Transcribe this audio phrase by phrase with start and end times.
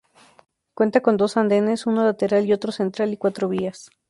[0.73, 3.91] Cuenta con dos andenes, uno lateral y otro central y cuatro vías.